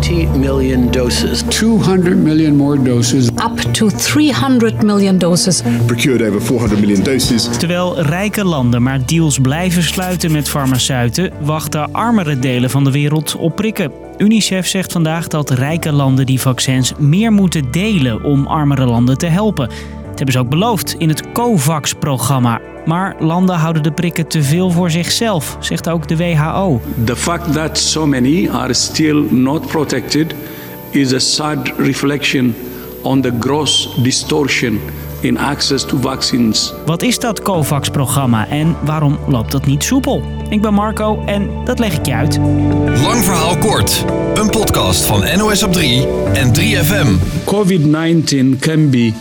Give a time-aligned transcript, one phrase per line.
[0.00, 1.42] 20 million doses.
[1.48, 3.28] 200 million more doses.
[3.28, 5.62] Up to 300 million doses.
[5.86, 7.58] Procured over 400 million doses.
[7.58, 13.36] Terwijl rijke landen maar deals blijven sluiten met farmaceuten, wachten armere delen van de wereld
[13.36, 13.92] op prikken.
[14.18, 19.26] UNICEF zegt vandaag dat rijke landen die vaccins meer moeten delen om armere landen te
[19.26, 19.68] helpen.
[19.68, 22.60] Dat hebben ze ook beloofd in het COVAX-programma.
[22.84, 26.80] Maar landen houden de prikken te veel voor zichzelf, zegt ook de WHO.
[27.04, 30.34] The fact that so many are still not protected
[30.90, 32.54] is a sad reflection
[33.02, 34.80] on the gross distortion
[35.20, 36.74] in access to vaccines.
[36.86, 40.22] Wat is dat COVAX-programma en waarom loopt dat niet soepel?
[40.48, 42.36] Ik ben Marco en dat leg ik je uit.
[43.02, 44.04] Lang verhaal kort.
[44.34, 47.08] Een podcast van NOS op 3 en 3FM.
[47.44, 49.12] COVID-19 can be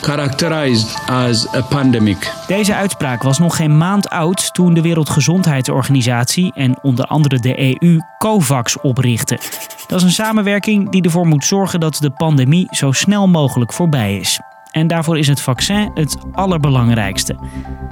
[0.00, 2.32] characterized as a pandemic.
[2.46, 7.98] Deze uitspraak was nog geen maand oud toen de Wereldgezondheidsorganisatie en onder andere de EU
[8.18, 9.38] COVAX oprichtte.
[9.86, 14.16] Dat is een samenwerking die ervoor moet zorgen dat de pandemie zo snel mogelijk voorbij
[14.16, 14.40] is.
[14.70, 17.36] En daarvoor is het vaccin het allerbelangrijkste.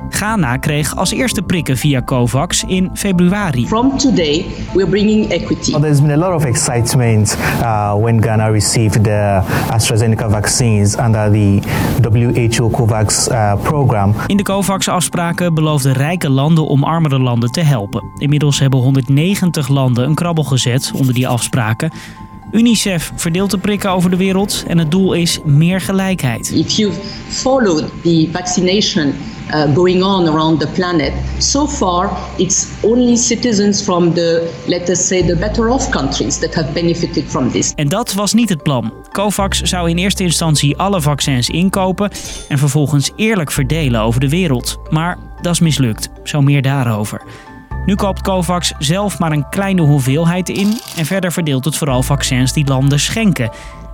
[0.09, 3.67] Ghana kreeg als eerste prikken via COVAX in februari.
[3.67, 5.71] From today, we're bringing equity.
[5.71, 11.33] Well, there's been a lot of excitement uh, when Ghana received the AstraZeneca vaccines under
[11.33, 11.61] the
[12.11, 14.15] WHO COVAX uh, program.
[14.27, 18.05] In de COVAX-afspraken beloofden rijke landen om armere landen te helpen.
[18.17, 21.91] Inmiddels hebben 190 landen een krabbel gezet onder die afspraken.
[22.53, 26.53] UNICEF verdeelt de prikken over de wereld en het doel is meer gelijkheid.
[26.55, 26.93] If you
[27.29, 29.15] followed the vaccination
[29.55, 35.07] uh, going on around the planet, so far it's only citizens from the, let us
[35.07, 37.73] say, the better off countries that have benefited from this.
[37.75, 38.93] En dat was niet het plan.
[39.13, 42.11] COVAX zou in eerste instantie alle vaccins inkopen
[42.49, 44.79] en vervolgens eerlijk verdelen over de wereld.
[44.91, 46.09] Maar dat is mislukt.
[46.25, 47.23] Zo meer daarover.
[47.89, 52.53] Nu koopt COVAX zelf maar een kleine hoeveelheid in en verder verdeelt het vooral vaccins
[52.53, 53.51] die landen schenken.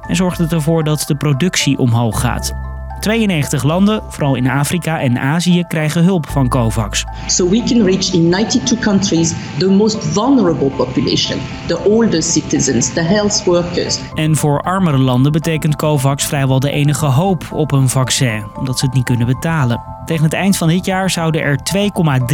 [0.09, 2.53] En zorgt het ervoor dat de productie omhoog gaat.
[3.01, 7.05] 92 landen, vooral in Afrika en Azië, krijgen hulp van COVAX.
[7.27, 13.03] So we can reach in 92 countries the most vulnerable population, the older citizens, the
[13.03, 13.99] health workers.
[14.15, 18.85] En voor armere landen betekent COVAX vrijwel de enige hoop op een vaccin, omdat ze
[18.87, 19.94] het niet kunnen betalen.
[20.05, 21.59] Tegen het eind van dit jaar zouden er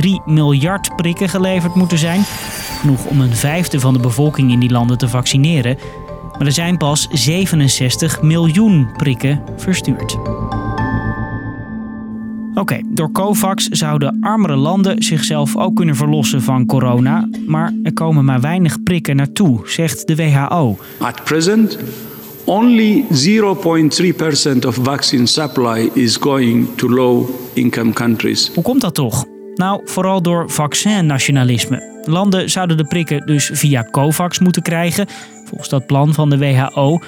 [0.00, 2.22] 2,3 miljard prikken geleverd moeten zijn.
[2.81, 5.78] Genoeg om een vijfde van de bevolking in die landen te vaccineren.
[6.38, 10.16] Maar er zijn pas 67 miljoen prikken verstuurd.
[12.54, 17.28] Oké, door COVAX zouden armere landen zichzelf ook kunnen verlossen van corona.
[17.47, 20.78] Maar er komen maar weinig prikken naartoe, zegt de WHO.
[20.98, 21.78] At present,
[22.50, 28.50] only 0.3% of vaccine supply is going to low-income countries.
[28.54, 29.24] Hoe komt dat toch?
[29.54, 32.02] Nou, vooral door vaccinnationalisme.
[32.04, 35.06] Landen zouden de prikken dus via COVAX moeten krijgen,
[35.44, 36.98] volgens dat plan van de WHO.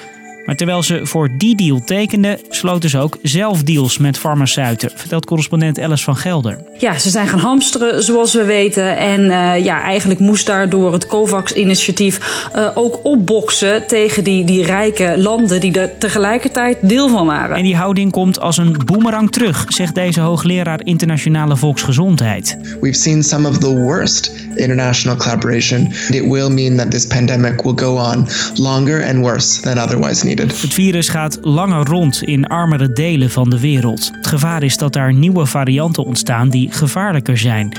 [0.47, 5.25] Maar terwijl ze voor die deal tekenden, sloten ze ook zelf deals met farmaceuten, vertelt
[5.25, 6.59] correspondent Alice van Gelder.
[6.79, 8.97] Ja, ze zijn gaan hamsteren, zoals we weten.
[8.97, 15.15] En uh, ja, eigenlijk moest daardoor het COVAX-initiatief uh, ook opboksen tegen die, die rijke
[15.17, 17.57] landen die er tegelijkertijd deel van waren.
[17.57, 22.59] En die houding komt als een boemerang terug, zegt deze hoogleraar internationale volksgezondheid.
[22.81, 25.93] We've seen some of the worst international collaboration.
[26.11, 30.32] It will mean that this pandemic will go on longer and worse than otherwise needed.
[30.41, 34.11] Het virus gaat langer rond in armere delen van de wereld.
[34.13, 37.73] Het gevaar is dat daar nieuwe varianten ontstaan die gevaarlijker zijn.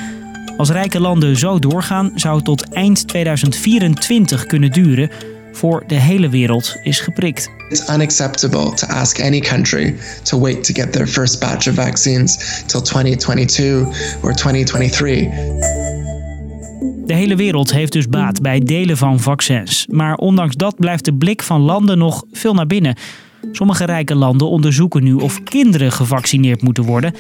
[0.58, 5.10] Als rijke landen zo doorgaan, zou het tot eind 2024 kunnen duren
[5.52, 7.50] voor de hele wereld is geprikt.
[7.70, 12.64] It's unacceptable to ask any country to wait to get their first batch of vaccines
[12.66, 15.83] till 2022 or 2023.
[17.06, 19.88] De hele wereld heeft dus baat bij delen van vaccins.
[19.90, 22.96] Maar ondanks dat blijft de blik van landen nog veel naar binnen.
[23.52, 27.14] Sommige rijke landen onderzoeken nu of kinderen gevaccineerd moeten worden.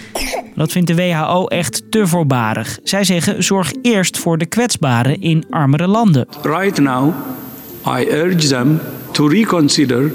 [0.55, 2.79] Dat vindt de WHO echt te voorbarig.
[2.83, 6.27] Zij zeggen: zorg eerst voor de kwetsbaren in armere landen.
[6.41, 7.13] Right now,
[7.99, 8.79] I urge them
[9.11, 10.11] to reconsider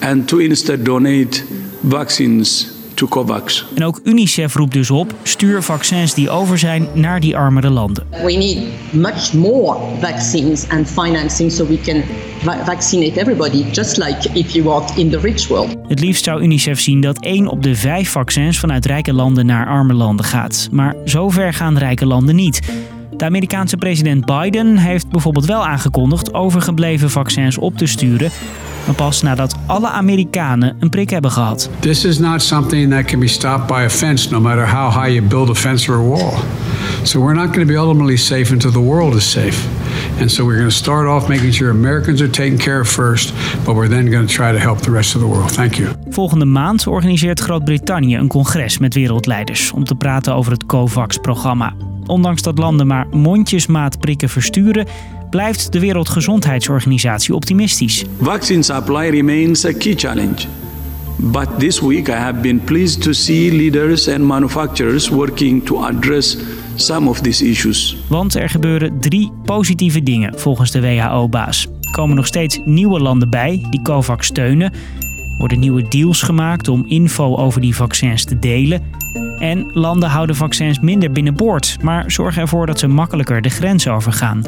[0.00, 1.42] and to instead donate
[1.88, 2.71] vaccines
[3.02, 3.66] to COVAX.
[3.74, 8.06] En ook UNICEF roept dus op: stuur vaccins die over zijn naar die armere landen.
[8.10, 8.58] We need
[8.90, 12.02] much more vaccines and financing so we can
[12.42, 15.76] va vaccinate everybody, just like if you are in the rich world.
[15.88, 19.66] Het liefst zou UNICEF zien dat één op de vijf vaccins vanuit rijke landen naar
[19.66, 20.68] arme landen gaat.
[20.70, 22.60] Maar zover gaan rijke landen niet.
[23.22, 28.30] De Amerikaanse president Biden heeft bijvoorbeeld wel aangekondigd overgebleven vaccins op te sturen
[28.86, 31.70] maar pas nadat alle Amerikanen een prik hebben gehad.
[31.78, 35.14] This is not something that can be stopped by a fence, no matter how high
[35.14, 36.34] you build a fence or a wall.
[37.02, 39.68] So we're not going to be ultimately safe until the world is safe.
[40.20, 43.32] And so we're going to start off making sure Americans are taken care of first,
[43.64, 45.52] but we're then going to try to help the rest of the world.
[45.52, 45.88] Thank you.
[46.08, 51.91] Volgende maand organiseert Groot-Brittannië een congres met wereldleiders om te praten over het COVAX-programma.
[52.06, 54.86] Ondanks dat landen maar mondjesmaat prikken versturen,
[55.30, 58.04] blijft de Wereldgezondheidsorganisatie optimistisch.
[58.20, 60.46] Vaccine supply remains a key challenge.
[61.16, 66.36] But this week I have been pleased to see leaders and manufacturers working to address
[66.74, 67.96] some of these issues.
[68.08, 71.66] Want er gebeuren drie positieve dingen volgens de WHO-baas.
[71.80, 74.72] Er komen nog steeds nieuwe landen bij die COVAX steunen.
[75.42, 78.82] Worden nieuwe deals gemaakt om info over die vaccins te delen.
[79.38, 84.42] En landen houden vaccins minder binnenboord, maar zorgen ervoor dat ze makkelijker de grens overgaan.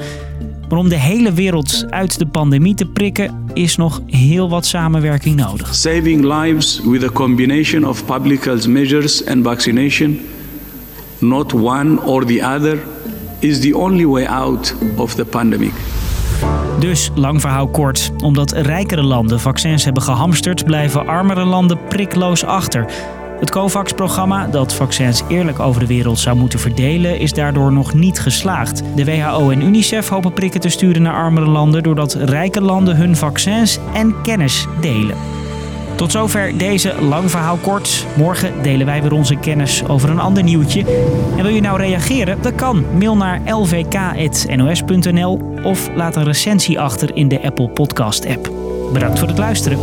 [0.69, 5.37] Maar om de hele wereld uit de pandemie te prikken, is nog heel wat samenwerking
[5.37, 5.75] nodig.
[5.75, 10.20] Saving lives with a combination of public health measures and vaccination,
[11.19, 12.79] not one or the other,
[13.38, 15.73] is the only way out of the pandemic.
[16.79, 18.12] Dus lang verhaal kort.
[18.23, 22.87] Omdat rijkere landen vaccins hebben gehamsterd, blijven armere landen prikloos achter.
[23.41, 28.20] Het COVAX-programma, dat vaccins eerlijk over de wereld zou moeten verdelen, is daardoor nog niet
[28.20, 28.82] geslaagd.
[28.96, 33.17] De WHO en UNICEF hopen prikken te sturen naar armere landen doordat rijke landen hun
[33.17, 35.44] vaccins en kennis delen.
[35.96, 38.06] Tot zover deze lang verhaal kort.
[38.17, 40.85] Morgen delen wij weer onze kennis over een ander nieuwtje.
[41.37, 42.43] En wil je nou reageren?
[42.43, 42.85] Dat kan.
[42.99, 48.50] Mail naar lvk.nos.nl of laat een recensie achter in de Apple Podcast app.
[48.93, 49.79] Bedankt voor het luisteren.